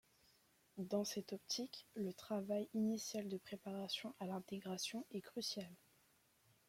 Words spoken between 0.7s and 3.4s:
Dans cette optique, le travail initial de